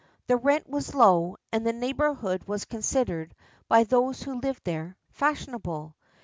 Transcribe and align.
The 0.25 0.35
rent 0.35 0.67
was 0.67 0.95
low, 0.95 1.37
and 1.51 1.63
the 1.63 1.73
neighbourhood 1.73 2.45
was 2.47 2.65
considered, 2.65 3.35
by 3.67 3.83
those 3.83 4.23
who 4.23 4.39
lived 4.41 4.63
there, 4.63 4.97
fashionable. 5.11 5.95